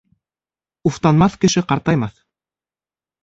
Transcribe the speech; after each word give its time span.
Уфтанмаҫ 0.89 1.35
кеше 1.45 1.63
ҡартаймаҫ. 1.73 2.15